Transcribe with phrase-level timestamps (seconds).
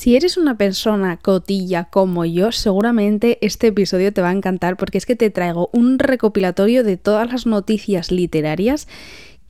[0.00, 4.96] Si eres una persona cotilla como yo, seguramente este episodio te va a encantar porque
[4.96, 8.88] es que te traigo un recopilatorio de todas las noticias literarias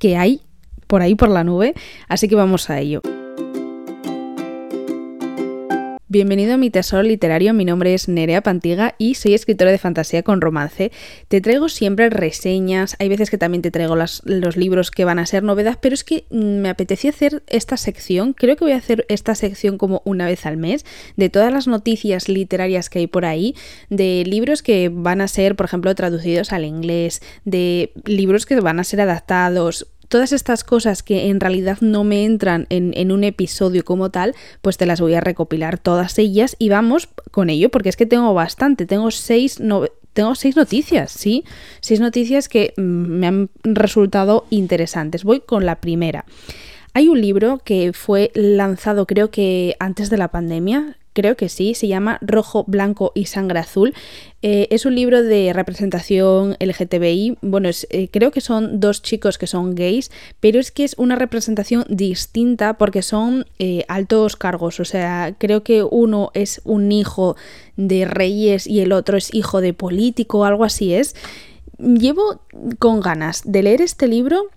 [0.00, 0.40] que hay
[0.88, 1.74] por ahí por la nube,
[2.08, 3.00] así que vamos a ello.
[6.12, 10.24] Bienvenido a mi tesoro literario, mi nombre es Nerea Pantiga y soy escritora de fantasía
[10.24, 10.90] con romance.
[11.28, 15.26] Te traigo siempre reseñas, hay veces que también te traigo los libros que van a
[15.26, 19.06] ser novedad, pero es que me apetecía hacer esta sección, creo que voy a hacer
[19.08, 20.84] esta sección como una vez al mes,
[21.16, 23.54] de todas las noticias literarias que hay por ahí,
[23.88, 28.80] de libros que van a ser, por ejemplo, traducidos al inglés, de libros que van
[28.80, 33.84] a ser adaptados, todas estas cosas que en realidad no me entran en, un episodio
[33.84, 37.88] como tal, pues te las voy a recopilar todas ellas y vamos con ello, porque
[37.88, 39.60] es que tengo bastante, tengo seis,
[40.12, 41.44] tengo seis noticias, ¿sí?
[41.80, 45.22] Seis noticias que mm, me han resultado interesantes.
[45.22, 46.24] Voy con la primera.
[46.92, 51.74] Hay un libro que fue lanzado creo que antes de la pandemia, creo que sí,
[51.74, 53.94] se llama Rojo, Blanco y Sangre Azul.
[54.42, 57.38] Eh, es un libro de representación LGTBI.
[57.42, 61.16] Bueno, eh, creo que son dos chicos que son gays, pero es que es una
[61.16, 64.80] representación distinta porque son eh, altos cargos.
[64.80, 67.36] O sea, creo que uno es un hijo
[67.76, 71.14] de reyes y el otro es hijo de político, algo así es.
[71.78, 72.40] Llevo
[72.78, 74.50] con ganas de leer este libro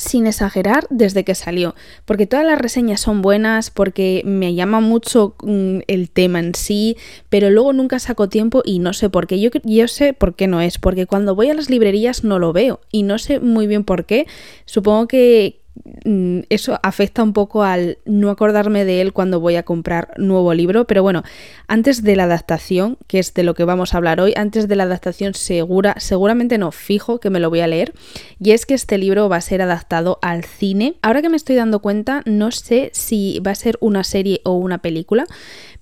[0.00, 5.34] sin exagerar desde que salió, porque todas las reseñas son buenas, porque me llama mucho
[5.42, 6.96] mm, el tema en sí,
[7.28, 9.40] pero luego nunca saco tiempo y no sé por qué.
[9.40, 12.52] Yo, yo sé por qué no es, porque cuando voy a las librerías no lo
[12.52, 14.26] veo y no sé muy bien por qué.
[14.64, 15.59] Supongo que,
[16.48, 20.86] eso afecta un poco al no acordarme de él cuando voy a comprar nuevo libro,
[20.86, 21.22] pero bueno,
[21.68, 24.76] antes de la adaptación, que es de lo que vamos a hablar hoy, antes de
[24.76, 27.94] la adaptación segura, seguramente no, fijo que me lo voy a leer,
[28.38, 30.96] y es que este libro va a ser adaptado al cine.
[31.02, 34.54] Ahora que me estoy dando cuenta, no sé si va a ser una serie o
[34.54, 35.26] una película,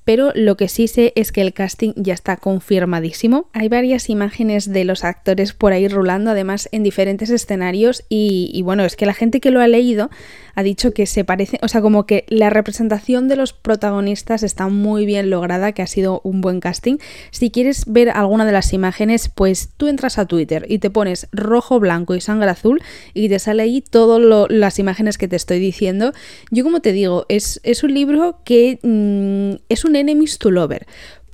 [0.09, 3.51] pero lo que sí sé es que el casting ya está confirmadísimo.
[3.53, 8.87] Hay varias imágenes de los actores por ahí rulando, además en diferentes escenarios y, bueno,
[8.87, 10.09] es que la gente que lo ha leído
[10.55, 14.69] ha dicho que se parece, o sea, como que la representación de los protagonistas está
[14.69, 16.97] muy bien lograda, que ha sido un buen casting.
[17.31, 21.29] Si quieres ver alguna de las imágenes, pues tú entras a Twitter y te pones
[21.33, 22.83] rojo, blanco y sangre azul
[23.13, 26.13] y te sale ahí todas las imágenes que te estoy diciendo.
[26.51, 30.87] Yo como te digo, es, es un libro que mm, es un enemies to lover,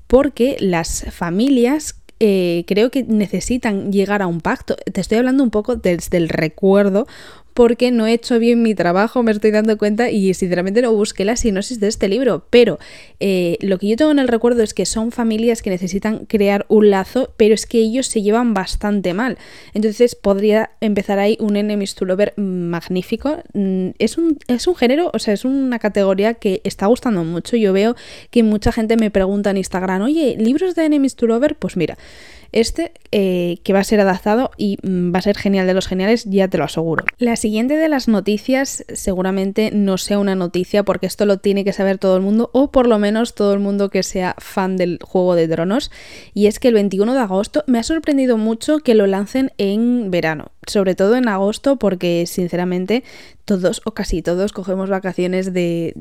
[0.06, 4.76] porque las familias eh, creo que necesitan llegar a un pacto.
[4.76, 7.06] Te estoy hablando un poco desde el recuerdo,
[7.54, 11.24] porque no he hecho bien mi trabajo, me estoy dando cuenta y sinceramente no busqué
[11.24, 12.46] la sinopsis de este libro.
[12.50, 12.80] Pero
[13.20, 16.66] eh, lo que yo tengo en el recuerdo es que son familias que necesitan crear
[16.68, 19.38] un lazo, pero es que ellos se llevan bastante mal.
[19.72, 23.38] Entonces podría empezar ahí un enemies to lover magnífico.
[23.52, 27.56] Mm, es un, es un género, o sea, es una categoría que está gustando mucho.
[27.56, 27.94] Yo veo
[28.30, 31.54] que mucha gente me pregunta en Instagram, oye, ¿libros de enemies to lover?
[31.54, 31.96] Pues mira,
[32.54, 35.86] este eh, que va a ser adaptado y mm, va a ser genial de los
[35.86, 37.04] geniales, ya te lo aseguro.
[37.18, 41.72] La siguiente de las noticias seguramente no sea una noticia porque esto lo tiene que
[41.72, 44.98] saber todo el mundo o por lo menos todo el mundo que sea fan del
[45.02, 45.90] Juego de Tronos
[46.32, 50.10] y es que el 21 de agosto me ha sorprendido mucho que lo lancen en
[50.10, 53.04] verano, sobre todo en agosto porque sinceramente
[53.44, 55.94] todos o casi todos cogemos vacaciones de,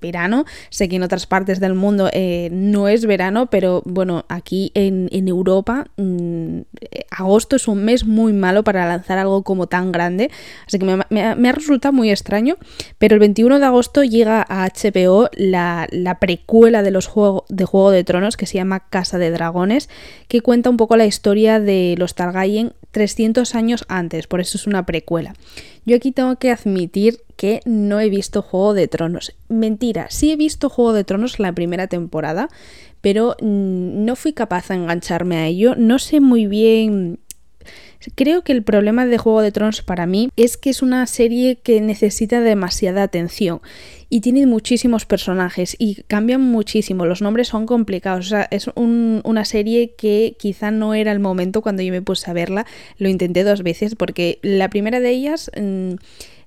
[0.00, 0.44] verano.
[0.70, 5.06] Sé que en otras partes del mundo eh, no es verano, pero bueno, aquí en,
[5.26, 6.60] Europa mm,
[7.10, 10.30] agosto es un mes muy malo para lanzar algo como tan grande,
[10.66, 12.56] así que me, ha resultado muy extraño,
[12.98, 17.64] pero el 21 de agosto llega a HBO la, la precuela de los juegos de
[17.64, 19.88] Juego de Tronos que se llama Casa de Dragones,
[20.28, 24.66] que cuenta un poco la historia de los Targaryen 300 años antes, por eso es
[24.66, 25.34] una precuela.
[25.84, 29.34] Yo aquí tengo que admitir que no he visto Juego de Tronos.
[29.48, 32.48] Mentira, sí he visto Juego de Tronos la primera temporada,
[33.00, 35.74] pero mm, no fui capaz de engancharme a ello.
[35.76, 37.20] No sé muy bien
[38.14, 41.56] Creo que el problema de Juego de Tronos para mí es que es una serie
[41.56, 43.60] que necesita demasiada atención
[44.08, 49.44] y tiene muchísimos personajes y cambian muchísimo, los nombres son complicados, o sea, es una
[49.44, 52.66] serie que quizá no era el momento cuando yo me puse a verla,
[52.98, 55.50] lo intenté dos veces porque la primera de ellas...
[55.56, 55.94] Mm,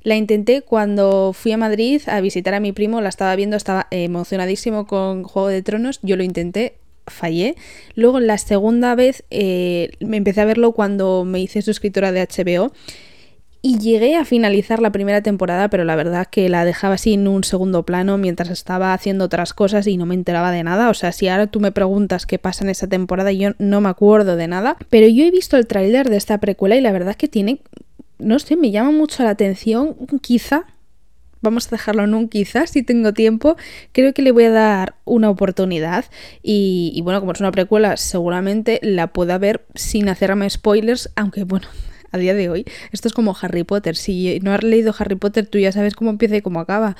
[0.01, 3.87] la intenté cuando fui a Madrid a visitar a mi primo, la estaba viendo, estaba
[3.91, 6.77] emocionadísimo con Juego de Tronos, yo lo intenté,
[7.09, 7.55] fallé.
[7.95, 12.71] Luego la segunda vez eh, me empecé a verlo cuando me hice suscriptora de HBO
[13.61, 17.27] y llegué a finalizar la primera temporada, pero la verdad que la dejaba así en
[17.27, 20.89] un segundo plano mientras estaba haciendo otras cosas y no me enteraba de nada.
[20.89, 23.89] O sea, si ahora tú me preguntas qué pasa en esa temporada, yo no me
[23.89, 24.77] acuerdo de nada.
[24.89, 27.59] Pero yo he visto el tráiler de esta precuela y la verdad que tiene,
[28.17, 30.65] no sé, me llama mucho la atención, quizá
[31.41, 33.55] vamos a dejarlo en un quizás si tengo tiempo.
[33.91, 36.05] Creo que le voy a dar una oportunidad.
[36.43, 41.67] Y, bueno, como es una precuela, seguramente la pueda ver sin hacerme spoilers, aunque bueno,
[42.11, 42.65] a día de hoy.
[42.91, 43.95] Esto es como Harry Potter.
[43.95, 46.95] Si no has leído Harry Potter, tú ya sabes cómo empieza y cómo acaba.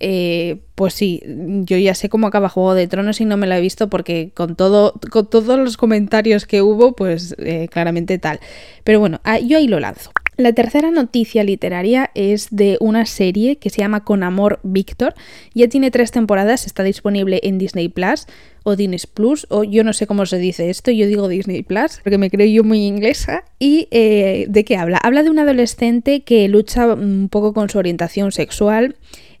[0.00, 3.58] Eh, pues sí, yo ya sé cómo acaba Juego de Tronos y no me la
[3.58, 8.40] he visto porque con, todo, con todos los comentarios que hubo, pues eh, claramente tal.
[8.84, 10.12] Pero bueno, ah, yo ahí lo lanzo.
[10.38, 15.14] La tercera noticia literaria es de una serie que se llama Con Amor Víctor.
[15.52, 18.26] Ya tiene tres temporadas, está disponible en Disney Plus
[18.62, 22.00] o Disney Plus, o yo no sé cómo se dice esto, yo digo Disney Plus,
[22.02, 23.44] porque me creo yo muy inglesa.
[23.58, 24.98] ¿Y eh, de qué habla?
[24.98, 28.96] Habla de un adolescente que lucha un poco con su orientación sexual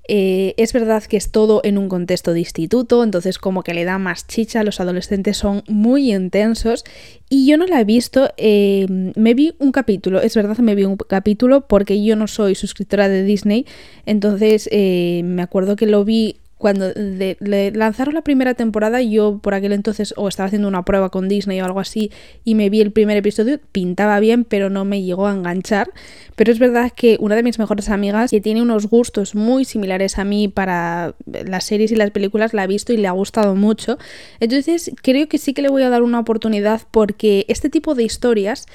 [0.08, 3.84] eh, es verdad que es todo en un contexto de instituto, entonces como que le
[3.84, 6.84] da más chicha, los adolescentes son muy intensos
[7.28, 10.84] y yo no la he visto, eh, me vi un capítulo, es verdad me vi
[10.84, 13.64] un capítulo porque yo no soy suscriptora de Disney,
[14.04, 19.52] entonces eh, me acuerdo que lo vi cuando le lanzaron la primera temporada, yo por
[19.52, 22.12] aquel entonces o estaba haciendo una prueba con Disney o algo así
[22.44, 25.90] y me vi el primer episodio, pintaba bien, pero no me llegó a enganchar.
[26.36, 30.20] Pero es verdad que una de mis mejores amigas, que tiene unos gustos muy similares
[30.20, 33.56] a mí para las series y las películas, la ha visto y le ha gustado
[33.56, 33.98] mucho.
[34.38, 38.04] Entonces creo que sí que le voy a dar una oportunidad porque este tipo de
[38.04, 38.66] historias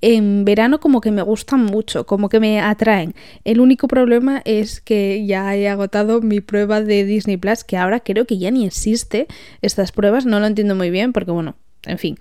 [0.00, 3.14] en verano como que me gustan mucho, como que me atraen.
[3.44, 8.00] El único problema es que ya he agotado mi prueba de Disney Plus, que ahora
[8.00, 9.26] creo que ya ni existe
[9.62, 11.56] estas pruebas, no lo entiendo muy bien porque bueno,
[11.86, 12.18] en fin.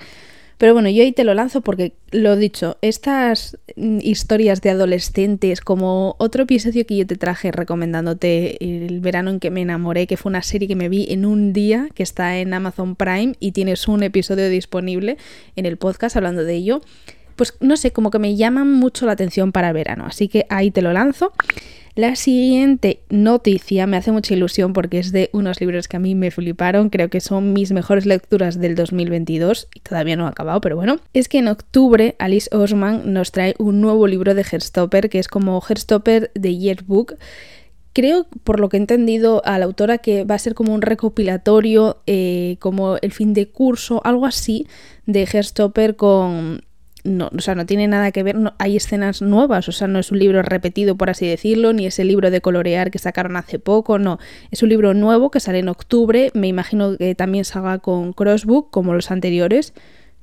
[0.57, 5.59] Pero bueno, yo ahí te lo lanzo porque, lo dicho, estas mm, historias de adolescentes,
[5.59, 10.15] como otro episodio que yo te traje recomendándote el verano en que me enamoré, que
[10.15, 13.51] fue una serie que me vi en un día, que está en Amazon Prime y
[13.51, 15.17] tienes un episodio disponible
[15.57, 16.81] en el podcast hablando de ello
[17.43, 20.45] pues no sé, como que me llaman mucho la atención para el verano, así que
[20.49, 21.33] ahí te lo lanzo.
[21.93, 26.15] La siguiente noticia me hace mucha ilusión porque es de unos libros que a mí
[26.15, 30.61] me fliparon, creo que son mis mejores lecturas del 2022 y todavía no ha acabado,
[30.61, 35.09] pero bueno, es que en octubre Alice Osman nos trae un nuevo libro de Herstopper
[35.09, 37.15] que es como Herstopper de Yearbook.
[37.91, 40.81] Creo, por lo que he entendido a la autora, que va a ser como un
[40.81, 44.65] recopilatorio, eh, como el fin de curso, algo así,
[45.05, 46.63] de Herstopper con
[47.03, 50.11] no, o sea, no tiene nada que ver, hay escenas nuevas, o sea, no es
[50.11, 53.59] un libro repetido, por así decirlo, ni es el libro de colorear que sacaron hace
[53.59, 54.19] poco, no,
[54.51, 58.69] es un libro nuevo que sale en octubre, me imagino que también salga con Crossbook,
[58.71, 59.73] como los anteriores,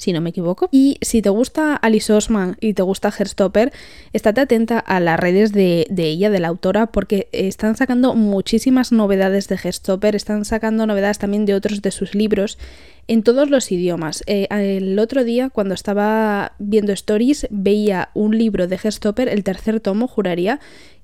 [0.00, 0.68] si no me equivoco.
[0.72, 3.72] Y si te gusta Alice Osman y te gusta Herstopper,
[4.12, 9.48] estate atenta a las redes de, ella, de la autora, porque están sacando muchísimas novedades
[9.48, 12.58] de Herstopper, están sacando novedades también de otros de sus libros
[13.08, 14.24] en todos los idiomas.
[14.26, 19.80] Eh, el otro día, cuando estaba viendo stories, veía un libro de Herstopper, el tercer
[19.80, 20.60] tomo, juraría,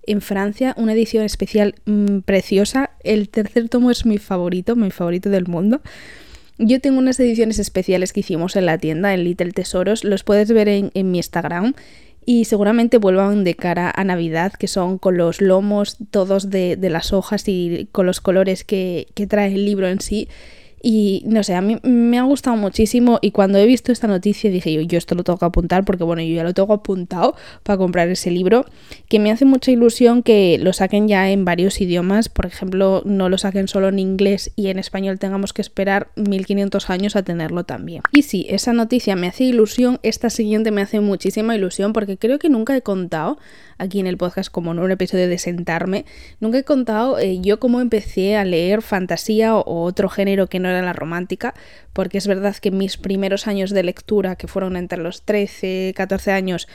[0.06, 2.90] en Francia, una edición especial mm, preciosa.
[3.02, 5.82] El tercer tomo es mi favorito, mi favorito del mundo.
[6.58, 10.50] Yo tengo unas ediciones especiales que hicimos en la tienda, en Little Tesoros, los puedes
[10.50, 11.75] ver en, mi Instagram
[12.25, 17.12] y seguramente vuelvan de cara a Navidad, que son con los lomos todos de, las
[17.12, 20.29] hojas y con los colores que, que trae el libro en sí.
[20.88, 24.53] Y no sé, a mí me ha gustado muchísimo y cuando he visto esta noticia
[24.53, 27.35] dije yo, yo esto lo tengo que apuntar porque bueno, yo ya lo tengo apuntado
[27.65, 28.65] para comprar ese libro,
[29.09, 33.29] que me hace mucha ilusión que lo saquen ya en varios idiomas, por ejemplo, no
[33.29, 37.64] lo saquen solo en inglés y en español tengamos que esperar 1500 años a tenerlo
[37.64, 38.02] también.
[38.12, 42.38] Y sí, esa noticia me hace ilusión, esta siguiente me hace muchísima ilusión porque creo
[42.38, 43.38] que nunca he contado
[43.78, 46.04] aquí en el podcast como en un episodio de sentarme,
[46.40, 50.68] nunca he contado eh, yo cómo empecé a leer fantasía o, otro género que no
[50.68, 51.54] era la romántica,
[51.92, 56.33] porque es verdad que mis primeros años de lectura, que fueron entre los 13, 14
[56.33, 56.68] años,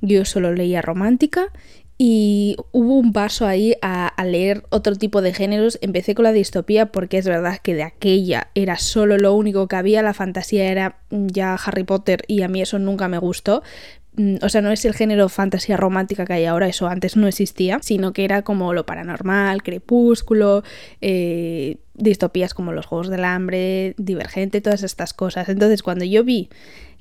[0.00, 1.52] yo solo leía romántica
[1.96, 5.78] y hubo un paso ahí a, a, leer otro tipo de géneros.
[5.82, 9.76] Empecé con la distopía porque es verdad que de aquella era solo lo único que
[9.76, 10.02] había.
[10.02, 13.62] La fantasía era ya Harry Potter y a mí eso nunca me gustó.
[14.16, 17.26] Mm, o sea, no es el género fantasía romántica que hay ahora, eso antes no
[17.26, 20.62] existía, sino que era como lo paranormal, crepúsculo,
[21.00, 25.48] eh, distopías como los Juegos del Hambre, Divergente, todas estas cosas.
[25.48, 26.50] Entonces, cuando yo vi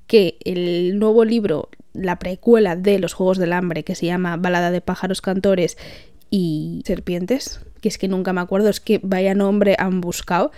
[0.08, 4.72] que el nuevo libro, la precuela de los Juegos del Hambre, que se llama Balada
[4.72, 5.77] de pájaros cantores
[6.30, 10.51] y serpientes, que es que nunca me acuerdo, es que vaya nombre han buscado,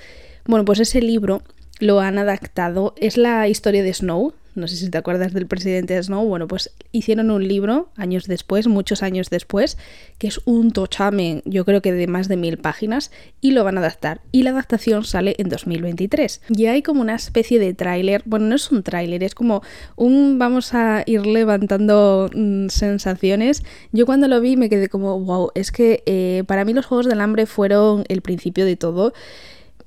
[0.46, 1.42] bueno, pues ese libro
[1.80, 6.02] lo han adaptado, es la historia de Snow, no sé si te acuerdas del presidente
[6.02, 9.78] Snow, bueno, pues hicieron un libro años después, muchos años después,
[10.18, 13.78] que es un tochamen, yo creo que de más de mil páginas, y lo van
[13.78, 14.22] a adaptar.
[14.32, 16.42] Y la adaptación sale en 2023.
[16.50, 19.62] Y hay como una especie de tráiler, bueno, no es un tráiler, es como
[19.96, 23.64] un vamos a ir levantando mm, sensaciones.
[23.92, 27.08] Yo cuando lo vi me quedé como, wow, es que eh, para mí los Juegos
[27.08, 29.14] del Hambre fueron el principio de todo.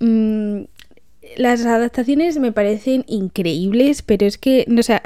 [0.01, 0.65] Mm,
[1.37, 5.01] las adaptaciones me parecen increíbles, pero es que, no sé,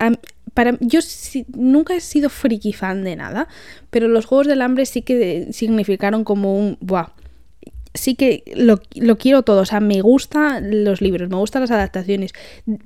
[0.54, 1.00] para, yo
[1.54, 3.48] nunca he sido friki fan de nada,
[3.90, 7.12] pero los Juegos del Hambre sí que significaron como un, buah,
[7.94, 8.78] sí que lo,
[9.16, 12.32] quiero todo, o sea, me gustan los libros, me gustan las adaptaciones.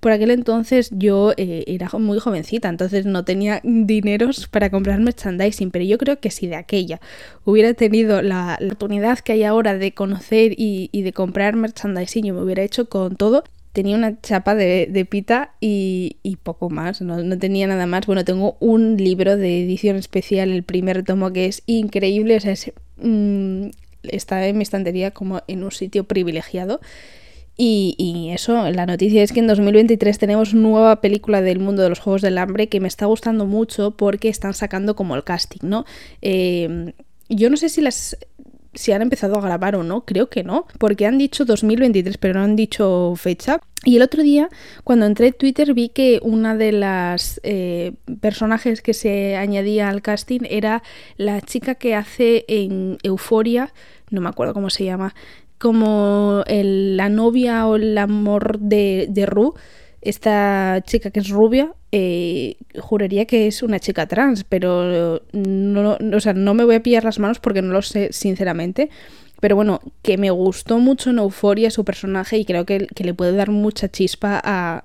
[0.01, 5.71] Por aquel entonces yo eh, era muy jovencita, entonces no tenía dineros para comprar merchandising,
[5.71, 7.01] pero yo creo que si de aquella
[7.45, 12.43] hubiera tenido la, oportunidad que hay ahora de conocer y, de comprar merchandising, yo me
[12.43, 13.45] hubiera hecho con todo.
[13.73, 18.07] Tenía una chapa de, pita y, poco más, no, tenía nada más.
[18.07, 22.53] Bueno, tengo un libro de edición especial, el primer tomo, que es increíble, o sea,
[22.53, 23.69] es mm,
[24.11, 26.81] está en mi estantería como en un sitio privilegiado.
[27.57, 32.01] Y, eso, la noticia es que en 2023 tenemos nueva película del mundo de los
[32.01, 35.85] Juegos del Hambre que me está gustando mucho porque están sacando como el casting, ¿no?
[36.21, 36.95] Eh,
[37.29, 38.17] yo no sé si las
[38.75, 42.35] si han empezado a grabar o no, creo que no, porque han dicho 2023 pero
[42.35, 43.61] no han dicho fecha.
[43.87, 44.49] Y el otro día,
[44.83, 50.01] cuando entré en Twitter, vi que una de las eh, personajes que se añadía al
[50.01, 50.83] casting era
[51.19, 53.73] la chica que hace en Euforia
[54.11, 55.15] no me acuerdo cómo se llama,
[55.59, 59.55] como la novia o el amor de, de Ru,
[60.05, 66.21] esta chica que es rubia, eh, juraría que es una chica trans, pero no, o
[66.21, 68.91] sea, no me voy a pillar las manos porque no lo sé sinceramente.
[69.41, 73.15] Pero bueno, que me gustó mucho en Euforia su personaje y creo que, que le
[73.15, 74.85] puede dar mucha chispa a,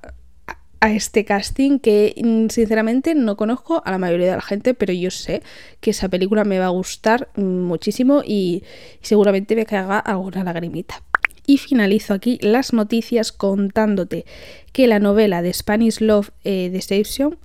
[0.82, 4.94] a este casting que mm, sinceramente no conozco a la mayoría de la gente, pero
[4.94, 5.42] yo sé
[5.80, 8.64] que esa película me va a gustar muchísimo y
[9.02, 11.04] seguramente me caiga alguna lagrimita.
[11.50, 14.24] Y finalizo aquí las noticias contándote
[14.72, 17.40] que la novela de Spanish Love eh, Deception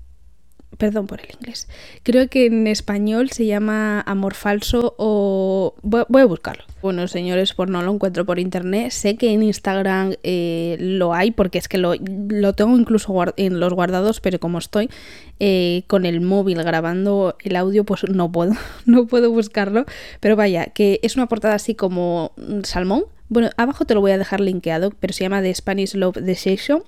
[0.76, 1.68] Perdón por el inglés.
[2.02, 5.74] Creo que en español se llama Amor Falso o...
[5.82, 6.64] Voy a buscarlo.
[6.82, 8.90] Bueno, señores, pues no lo encuentro por internet.
[8.90, 11.94] Sé que en Instagram eh, lo hay porque es que lo,
[12.54, 14.90] tengo incluso en los guardados, pero como estoy
[15.38, 18.52] eh, con el móvil grabando el audio, pues no puedo,
[18.86, 19.84] no puedo buscarlo.
[20.20, 22.32] Pero vaya, que es una portada así como
[22.64, 23.04] salmón.
[23.34, 26.84] Bueno, abajo te lo voy a dejar linkeado, pero se llama The Spanish Love Decision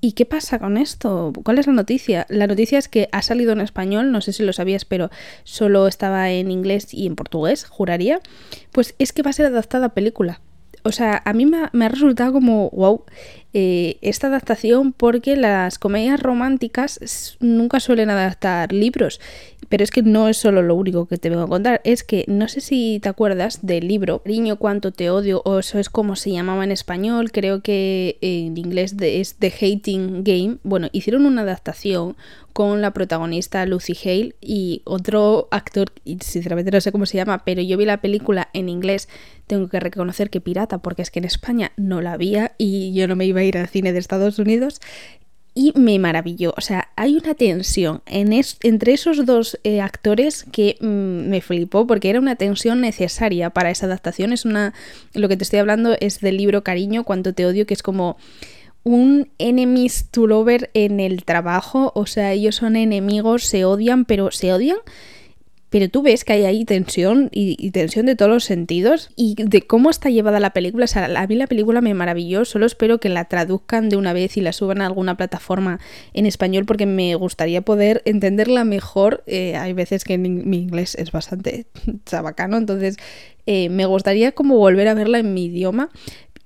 [0.00, 1.32] ¿Y qué pasa con esto?
[1.44, 2.26] ¿Cuál es la noticia?
[2.28, 5.10] La noticia es que ha salido en español, no sé si lo sabías, pero
[5.44, 8.20] solo estaba en inglés y en portugués, juraría.
[8.72, 10.40] Pues es que va a ser adaptada a película.
[10.82, 13.04] O sea, a mí me ha, resultado como, wow,
[13.58, 19.18] eh, esta adaptación porque las comedias románticas nunca suelen adaptar libros.
[19.70, 22.26] Pero es que no es solo lo único que te vengo a contar, es que
[22.28, 26.16] no sé si te acuerdas del libro Riño cuánto te odio, o eso es como
[26.16, 30.58] se llamaba en español, creo que en inglés es The Hating Game.
[30.62, 32.14] Bueno, hicieron una adaptación
[32.52, 37.42] con la protagonista Lucy Hale y otro actor, y sinceramente no sé cómo se llama,
[37.44, 39.08] pero yo vi la película en inglés,
[39.46, 43.08] tengo que reconocer que pirata, porque es que en España no la había y yo
[43.08, 44.80] no me iba a ir al cine de Estados Unidos.
[45.54, 48.30] Y me maravilló, o sea, hay una tensión en
[48.62, 53.70] entre esos dos eh, actores que mm, me flipó porque era una tensión necesaria para
[53.70, 54.34] esa adaptación.
[54.34, 54.74] Es una,
[55.14, 58.18] lo que te estoy hablando es del libro Cariño, cuánto te odio, que es como
[58.86, 64.30] un enemies to lover en el trabajo, o sea, ellos son enemigos, se odian, pero
[64.30, 64.76] se odian.
[65.70, 69.62] Pero tú ves que hay ahí tensión y, tensión de todos los sentidos y de
[69.62, 70.84] cómo está llevada la película.
[70.84, 74.12] O sea, a mí la película me maravilló, solo espero que la traduzcan de una
[74.12, 75.80] vez y la suban a alguna plataforma
[76.14, 79.24] en español porque me gustaría poder entenderla mejor.
[79.26, 81.66] Eh, hay veces que mi inglés es bastante
[82.06, 82.96] chabacano, entonces
[83.46, 85.90] eh, me gustaría como volver a verla en mi idioma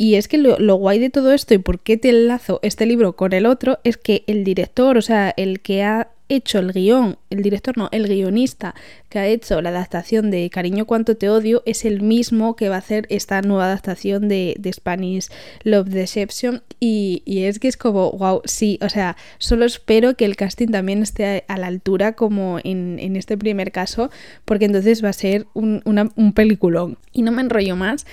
[0.01, 3.17] y es que lo, guay de todo esto y por qué te enlazo este libro
[3.17, 7.19] con el otro es que el director, o sea, el que ha hecho el guion,
[7.29, 8.75] el director no, el guionista
[9.09, 12.77] que ha hecho la adaptación de Cariño cuánto te odio es el mismo que va
[12.77, 15.29] a hacer esta nueva adaptación de, Spanish
[15.65, 20.37] Love Deception y, es que es como, wow, sí, o sea, solo espero que el
[20.37, 24.11] casting también esté a la altura como en, este primer caso
[24.45, 26.99] porque entonces va a ser un, un peliculón.
[27.13, 28.07] Y no me enrollo más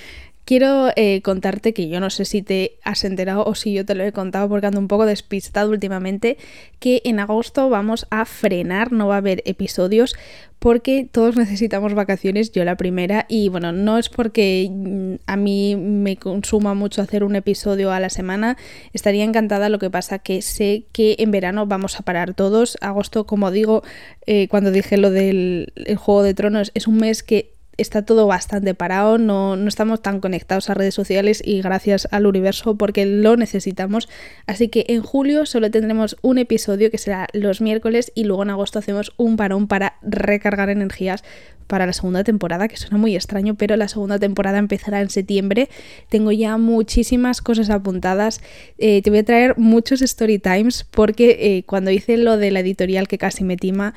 [0.48, 3.96] quiero eh, contarte que yo no sé si te has enterado o si yo te
[3.96, 6.38] lo he contado porque ando un poco despistado últimamente,
[6.80, 10.16] que en agosto vamos a frenar, no va a haber episodios
[10.60, 15.76] porque todos necesitamos vacaciones, yo la primera, y bueno, no es porque mm, a mí
[15.76, 18.56] me consuma mucho hacer un episodio a la semana,
[18.94, 23.26] estaría encantada, lo que pasa que sé que en verano vamos a parar todos, agosto,
[23.26, 23.84] como digo,
[24.26, 28.74] eh, cuando dije lo del Juego de Tronos, es un mes que está todo bastante
[28.74, 33.38] parado, no, no, estamos tan conectados a redes sociales y gracias al universo porque lo
[33.38, 34.10] necesitamos.
[34.46, 38.50] Así que en julio solo tendremos un episodio que será los miércoles y luego en
[38.50, 41.24] agosto hacemos un parón para recargar energías
[41.68, 45.70] para la segunda temporada, que suena muy extraño, pero la segunda temporada empezará en septiembre.
[46.10, 48.42] Tengo ya muchísimas cosas apuntadas.
[48.78, 52.62] Eh, te voy a traer muchos story times porque eh, cuando hice lo de la
[52.62, 53.94] editorial que casi me tima,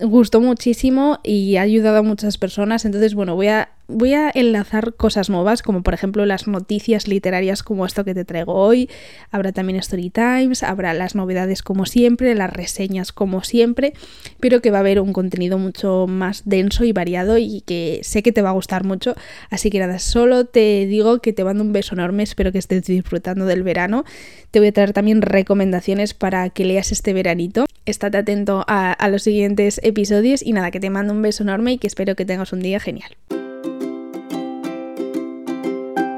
[0.00, 2.84] gustó muchísimo y ha ayudado a muchas personas.
[2.84, 7.62] Entonces, bueno, voy a voy a enlazar cosas nuevas, como por ejemplo las noticias literarias
[7.62, 8.88] como esto que te traigo hoy.
[9.30, 13.92] Habrá también story times, habrá las novedades como siempre, las reseñas como siempre,
[14.40, 18.22] pero que va a haber un contenido mucho más denso y variado y que sé
[18.22, 19.14] que te va a gustar mucho.
[19.50, 22.84] Así que nada, solo te digo que te mando un beso enorme, espero que estés
[22.84, 24.04] disfrutando del verano.
[24.50, 27.66] Te voy a traer también recomendaciones para que leas este veranito.
[27.86, 31.72] Estate atento a, a los siguientes episodios y nada, que te mando un beso enorme
[31.72, 33.16] y que espero que tengas un día genial.